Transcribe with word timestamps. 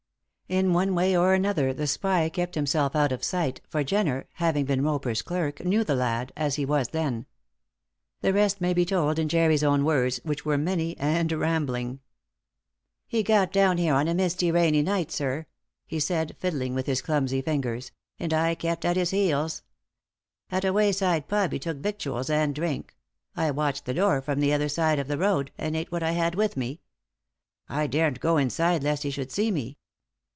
In 0.49 0.73
one 0.73 0.93
way 0.95 1.15
or 1.15 1.33
another 1.33 1.73
the 1.73 1.87
spy 1.87 2.27
kept 2.27 2.55
himself 2.55 2.93
out 2.93 3.13
of 3.13 3.23
sight, 3.23 3.61
for 3.69 3.85
Jenner, 3.85 4.27
having 4.33 4.65
been 4.65 4.83
Roper's 4.83 5.21
clerk, 5.21 5.63
knew 5.63 5.81
the 5.81 5.95
lad 5.95 6.33
as 6.35 6.55
he 6.55 6.65
then 6.65 7.15
was. 7.15 7.27
The 8.19 8.33
rest 8.33 8.59
may 8.59 8.73
be 8.73 8.83
told 8.83 9.17
in 9.17 9.29
Jerry's 9.29 9.63
own 9.63 9.85
words, 9.85 10.19
which 10.25 10.43
were 10.43 10.57
many 10.57 10.97
and 10.97 11.31
rambling: 11.31 12.01
"He 13.07 13.23
got 13.23 13.53
down 13.53 13.77
here 13.77 13.93
on 13.93 14.09
a 14.09 14.13
misty, 14.13 14.51
rainy 14.51 14.81
night, 14.81 15.09
sir," 15.09 15.45
he 15.87 16.01
said, 16.01 16.35
fiddling 16.37 16.73
with 16.75 16.85
his 16.85 17.01
clumsy 17.01 17.41
fingers, 17.41 17.93
"and 18.19 18.33
I 18.33 18.53
kept 18.53 18.83
at 18.83 18.97
his 18.97 19.11
heels. 19.11 19.63
At 20.49 20.65
a 20.65 20.73
wayside 20.73 21.29
pub 21.29 21.53
he 21.53 21.59
took 21.59 21.77
victuals 21.77 22.29
and 22.29 22.53
drink; 22.53 22.93
I 23.37 23.51
watched 23.51 23.85
the 23.85 23.93
door 23.93 24.21
from 24.21 24.41
the 24.41 24.51
other 24.51 24.67
side 24.67 24.99
of 24.99 25.07
the 25.07 25.17
road, 25.17 25.51
and 25.57 25.77
ate 25.77 25.93
what 25.93 26.03
I 26.03 26.11
had 26.11 26.35
with 26.35 26.57
me. 26.57 26.81
I 27.69 27.87
daren't 27.87 28.19
go 28.19 28.35
inside 28.35 28.83
lest 28.83 29.03
he 29.03 29.11
should 29.11 29.31
see 29.31 29.49
me." 29.49 29.77